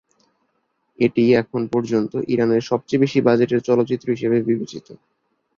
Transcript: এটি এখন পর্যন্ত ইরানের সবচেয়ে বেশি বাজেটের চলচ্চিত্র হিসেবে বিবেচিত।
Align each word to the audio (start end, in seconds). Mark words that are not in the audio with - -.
এটি 0.99 1.23
এখন 1.41 1.61
পর্যন্ত 1.73 2.13
ইরানের 2.27 2.63
সবচেয়ে 2.69 3.01
বেশি 3.03 3.19
বাজেটের 3.21 3.61
চলচ্চিত্র 3.67 4.07
হিসেবে 4.15 4.37
বিবেচিত। 4.47 4.87